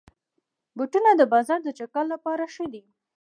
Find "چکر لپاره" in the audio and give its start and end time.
1.79-2.43